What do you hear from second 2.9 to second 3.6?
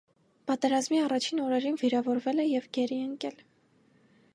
ընկել։